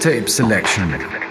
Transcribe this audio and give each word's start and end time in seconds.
Tape 0.00 0.28
Selection. 0.28 1.27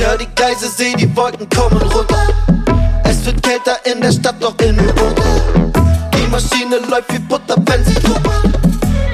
Hör 0.00 0.16
die 0.16 0.28
Geise, 0.34 0.68
seh 0.68 0.94
die 0.94 1.14
Wolken 1.16 1.48
kommen 1.48 1.80
runter. 1.82 2.26
Es 3.04 3.24
wird 3.26 3.42
kälter 3.42 3.76
in 3.84 4.00
der 4.00 4.12
Stadt, 4.12 4.36
doch 4.40 4.54
in 4.60 4.76
mir 4.76 4.88
runter. 4.88 5.22
Die 6.14 6.26
Maschine 6.28 6.78
läuft 6.88 7.12
wie 7.12 7.18
Butter, 7.18 7.56
wenn 7.66 7.84
sie 7.84 7.94
puppert. 7.94 8.48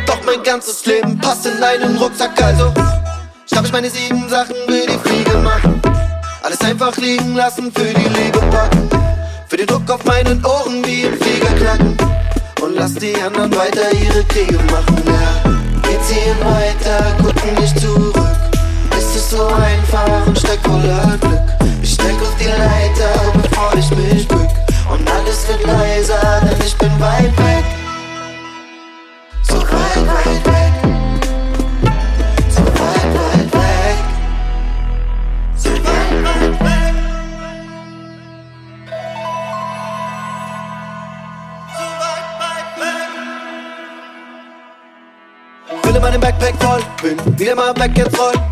Doch 0.07 0.18
mein 0.24 0.43
ganzes 0.43 0.85
Leben 0.87 1.18
passt 1.18 1.47
in 1.47 1.62
einen 1.62 1.97
Rucksack, 1.97 2.41
also 2.43 2.72
schnapp 3.51 3.64
ich 3.64 3.72
meine 3.72 3.91
sieben 3.91 4.29
Sachen, 4.29 4.57
will 4.66 4.87
die 4.87 5.09
Fliege 5.09 5.39
machen. 5.39 5.81
Alles 6.43 6.61
einfach 6.61 6.97
liegen 6.97 7.35
lassen, 7.35 7.72
für 7.72 7.93
die 7.93 8.09
Liebe 8.09 8.39
packen. 8.51 8.89
Für 9.49 9.57
den 9.57 9.66
Druck 9.66 9.91
auf 9.91 10.05
meinen 10.05 10.45
Ohren 10.45 10.85
wie 10.85 11.03
im 11.03 11.18
Flieger 11.20 11.55
knacken. 11.55 11.97
Und 12.62 12.74
lass 12.76 12.95
die 12.95 13.14
anderen 13.16 13.55
weiter 13.57 13.93
ihre 13.93 14.24
Kriege 14.24 14.59
machen, 14.70 15.03
ja. 15.07 15.51
Wir 15.89 16.03
ziehen 16.03 16.37
weiter, 16.41 17.16
gucken 17.22 17.55
nicht 17.61 17.79
zurück. 17.81 18.47
Ist 19.29 19.37
so 19.37 19.47
einfach 19.47 20.26
und 20.26 20.39
steck 20.39 20.59
voller 20.62 21.18
Glück. 21.20 21.41
Ich 21.83 21.93
steck 21.93 22.14
auf 22.22 22.35
die 22.41 22.47
Leiter, 22.47 23.31
bevor 23.35 23.74
ich 23.76 23.91
mich 23.91 24.26
bück. 24.26 24.49
Und 24.91 25.07
alles 25.11 25.47
wird 25.47 25.66
leiser, 25.66 26.41
denn 26.41 26.57
ich 26.66 26.74
bin 26.79 26.99
weit 26.99 27.37
weg. 27.37 27.64
So 29.43 29.57
weit, 29.57 29.97
weit 30.09 30.47
weg. 30.47 30.72
So 32.49 32.62
weit, 32.64 33.05
weit 33.18 33.53
weg. 33.53 33.97
So 35.59 35.70
weit, 35.72 36.24
weit 36.24 36.61
weg. 36.64 36.95
So 41.68 41.81
weit, 42.01 42.33
weit 42.41 42.72
weg. 42.81 43.05
Fülle 45.83 46.01
meinen 46.01 46.20
Backpack 46.20 46.55
voll, 46.62 46.83
bin 47.03 47.39
wieder 47.39 47.55
mal 47.55 47.76
weg. 47.76 47.93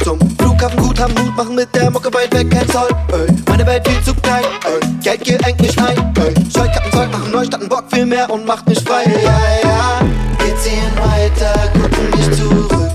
Zum 0.05 0.36
Flughafen 0.57 0.83
gut, 0.83 1.01
haben 1.01 1.15
Mut, 1.15 1.37
machen 1.37 1.55
mit 1.55 1.75
der 1.75 1.91
Mucke 1.91 2.13
weit 2.15 2.33
weg, 2.35 2.51
kein 2.51 2.67
Zoll. 2.71 2.89
Ey. 3.13 3.27
Meine 3.49 3.67
Welt 3.67 3.87
viel 3.87 4.03
zu 4.03 4.15
klein, 4.15 4.45
ey. 4.65 4.89
Geld 5.03 5.21
hier 5.23 5.47
engt 5.47 5.61
mich 5.61 5.79
ein. 5.79 5.97
Ey. 6.17 6.35
Scheuklappenzeug 6.51 7.13
machen 7.13 7.31
Neustadt 7.31 7.69
Bock 7.69 7.85
viel 7.91 8.07
mehr 8.07 8.31
und 8.31 8.47
macht 8.47 8.67
mich 8.67 8.81
frei. 8.81 9.05
Ja, 9.05 9.69
ja, 9.69 10.01
wir 10.39 10.57
ziehen 10.57 10.93
weiter, 10.97 11.53
gucken 11.75 12.11
nicht 12.11 12.35
zurück. 12.35 12.91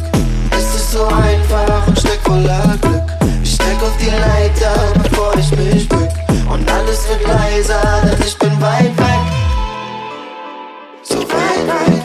Es 0.51 0.76
ist 0.76 0.91
so 0.91 1.05
einfach 1.05 1.86
und 1.86 1.99
steck 1.99 2.20
voller 2.24 2.78
Glück. 2.82 3.03
Ich 3.43 3.53
steck 3.53 3.78
auf 3.84 3.95
die 3.99 4.09
Leiter, 4.09 4.74
bevor 5.03 5.34
ich 5.38 5.51
mich 5.55 5.88
bück. 5.88 6.09
Und 6.49 6.70
alles 6.72 7.07
wird 7.09 7.28
leiser, 7.28 8.01
denn 8.03 8.26
ich 8.26 8.38
bin 8.39 8.59
weit 8.59 8.97
weg. 8.97 9.22
So 11.03 11.18
weit, 11.18 11.68
weit 11.68 12.01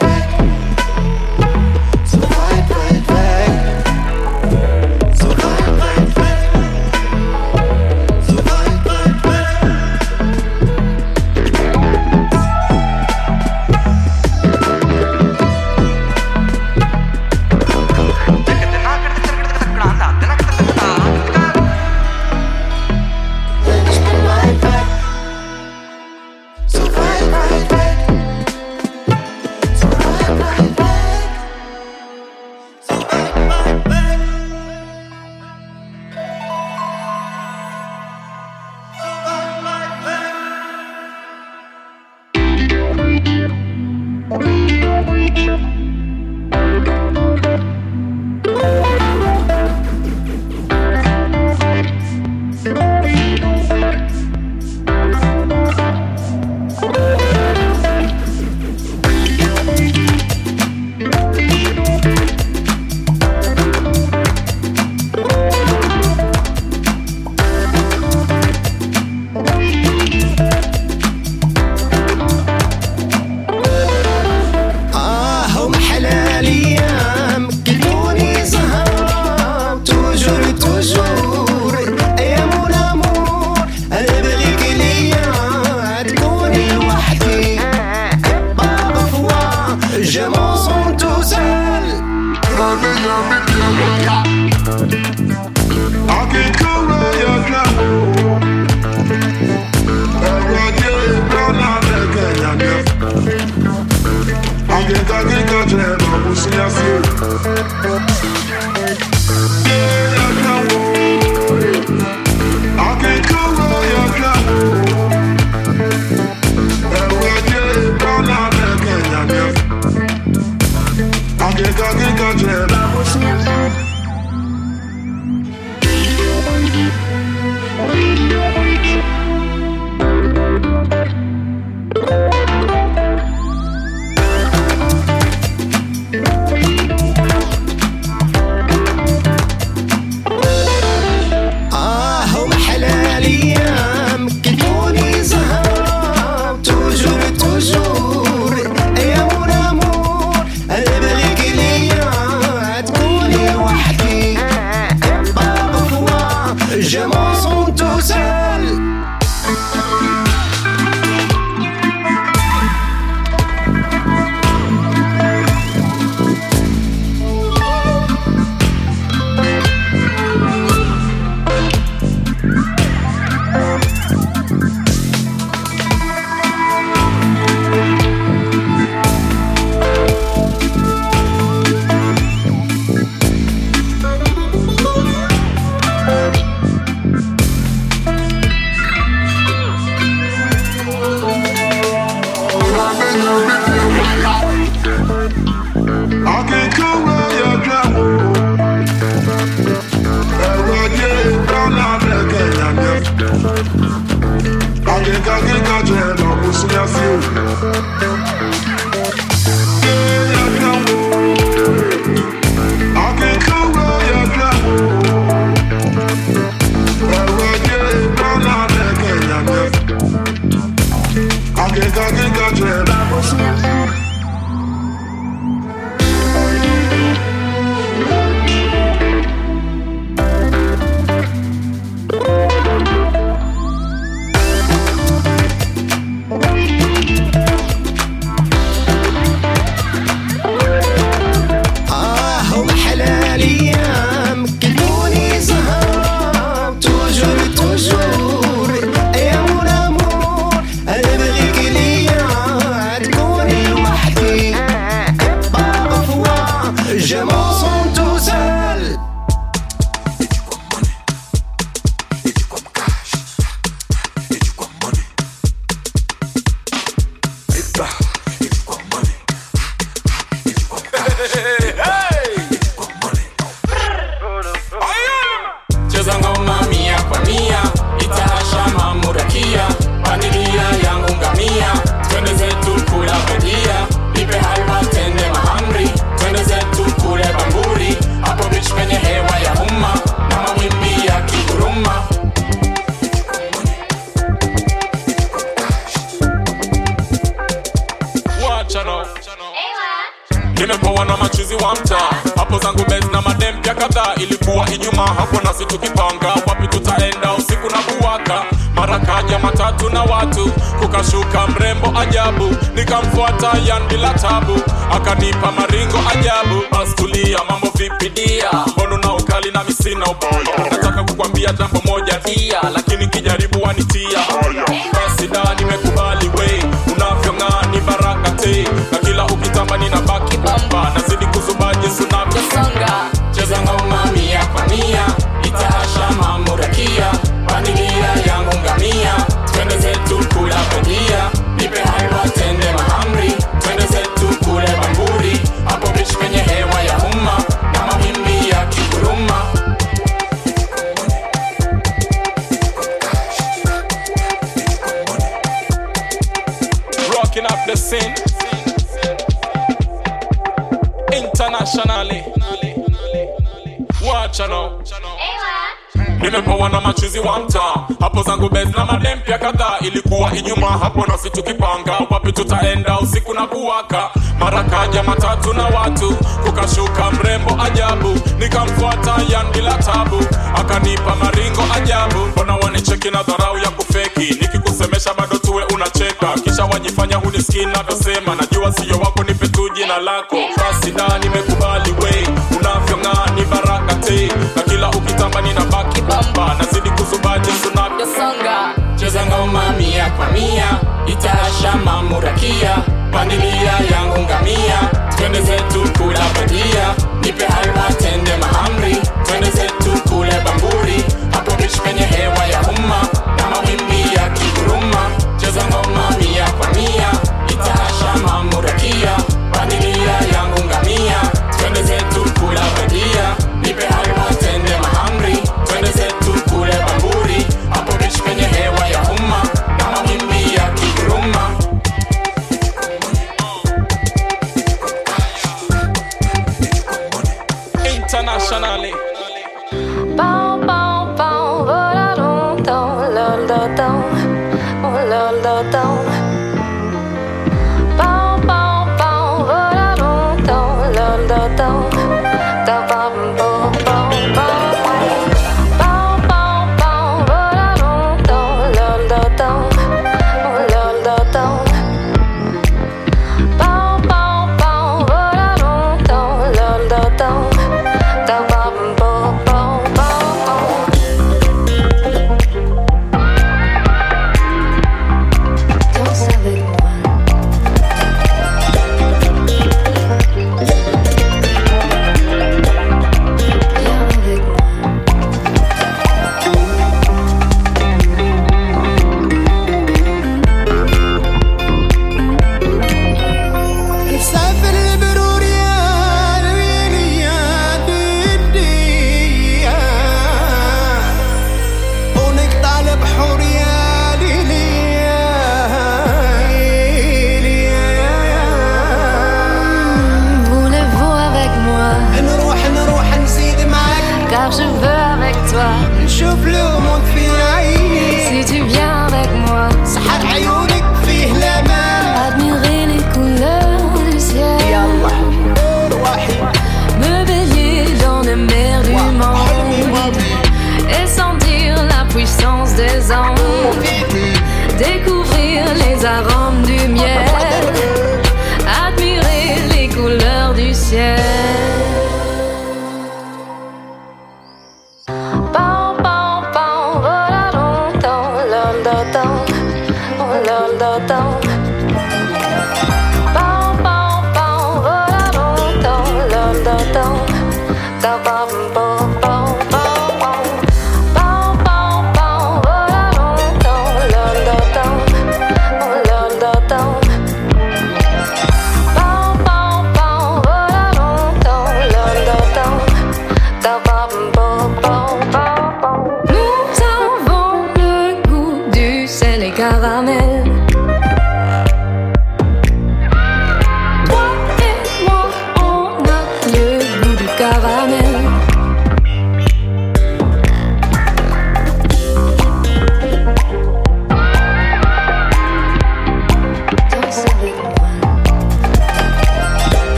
ni 387.36 387.42
skin 387.42 387.68
akasema 387.68 388.34
najua 388.34 388.72
sio 388.72 388.96
wako 388.98 389.22
nipe 389.24 389.48
tu 389.48 389.68
jina 389.74 389.98
lako. 389.98 390.36
Basi 390.56 390.90
da 390.92 391.18
nimekubali 391.18 391.90
we 392.02 392.26
unavyong'aa 392.58 393.30
ni 393.34 393.44
baraka 393.44 393.94
te. 393.94 394.28
Na 394.56 394.62
kila 394.62 394.90
ukitamani 394.90 395.52
na 395.54 395.60
baki 395.64 396.00
bamba 396.00 396.54
nazidi 396.58 396.90
kuzubaje 396.90 397.50
sunavyosonga 397.62 398.74
cheza 398.96 399.26
ngoma 399.26 399.70
mia 399.78 400.10
kwa 400.10 400.26
mia 400.30 400.80
itasha 401.06 401.76
mamurakia. 401.84 402.76
Pandilia 403.12 403.72
yangu 403.92 404.18
ngamia 404.20 404.78
twende 405.16 405.40
zetu 405.40 405.92
kula 405.98 406.20
badia 406.34 406.94
nipe 407.22 407.44
halva 407.46 407.94
tende 407.98 408.36
mahamri 408.36 408.96
twende 409.26 409.50
zetu 409.50 410.02
kule 410.08 410.32
bamburi. 410.44 411.04
Hapo 411.32 411.56
bichi 411.56 411.80
penye 411.80 412.00
hewa 412.02 412.45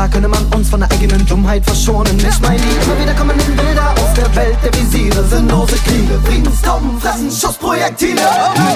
Ich 0.00 0.06
da, 0.06 0.08
könne 0.08 0.28
man 0.28 0.42
uns 0.54 0.70
von 0.70 0.80
der 0.80 0.90
eigenen 0.92 1.26
Dummheit 1.26 1.62
verschonen. 1.62 2.16
Nicht 2.16 2.40
mein 2.40 2.56
Lieb, 2.56 2.82
immer 2.84 2.98
wieder 3.02 3.12
kommen 3.12 3.38
in 3.38 3.54
Bilder 3.54 3.92
aus 4.00 4.14
der 4.14 4.34
Welt 4.34 4.56
der 4.64 4.72
Visiere, 4.72 5.22
sinnlose 5.24 5.76
Kriege, 5.84 6.18
Friedenstauben 6.24 6.98
fressen 6.98 7.30
Schussprojektile. 7.30 8.22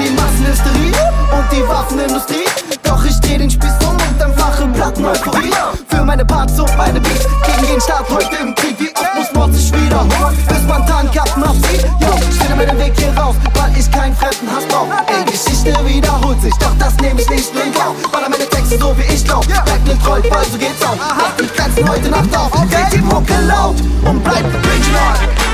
Die 0.04 0.10
Massenhysterie 0.10 1.12
und 1.32 1.46
die 1.50 1.66
Waffenindustrie, 1.66 2.44
doch 2.84 3.04
ich 3.04 3.18
dreh 3.20 3.38
den 3.38 3.50
Spieß 3.50 3.72
um 3.86 3.94
und 3.94 4.20
empfache 4.20 4.66
Platteneuphorie. 4.68 5.52
Für 5.88 6.04
meine 6.04 6.24
Parts 6.24 6.58
und 6.58 6.76
meine 6.76 7.00
Beats 7.00 7.26
gegen 7.46 7.66
den 7.66 7.80
Staat 7.80 8.08
heute 8.10 8.36
im 8.42 8.54
Krieg. 8.54 8.78
Wie 8.78 8.90
oft 8.94 9.14
muss 9.14 9.32
Mord 9.32 9.54
sich 9.54 9.72
wiederholen, 9.72 10.36
bis 10.48 10.62
man 10.62 10.86
Tarnkappen 10.86 11.42
abzieht? 11.42 11.84
Yo, 12.00 12.08
stehe 12.32 12.54
meinen 12.54 12.78
Weg 12.78 12.92
hier 12.96 13.16
raus, 13.16 13.36
weil 13.54 13.78
ich 13.78 13.90
keinen 13.90 14.14
fremden 14.14 14.48
Hass 14.54 14.64
brauch. 14.66 14.88
Ey, 15.06 15.24
Geschichte 15.24 15.74
wiederholt 15.84 16.40
sich, 16.40 16.54
doch 16.58 16.76
das 16.78 16.94
nehme 16.96 17.20
ich 17.20 17.28
nicht 17.28 17.52
blind 17.52 17.76
auf. 17.76 17.94
Weil 18.12 18.28
meine 18.28 18.48
Texte 18.48 18.78
so 18.78 18.96
wie 18.98 19.14
ich 19.14 19.24
glaub, 19.24 19.46
Backlit 19.46 20.06
rollt, 20.06 20.30
weil 20.30 20.44
so 20.44 20.58
geht's 20.58 20.82
auch. 20.82 20.96
Mach 20.96 21.36
die 21.38 21.46
Grenzen 21.46 21.88
heute 21.88 22.08
Nacht 22.08 22.36
auf, 22.36 22.50
dreht 22.50 22.92
die 22.92 22.98
Mucke 22.98 23.34
laut 23.46 23.76
und 24.04 24.22
bleibt 24.22 24.54
regional. 24.54 25.53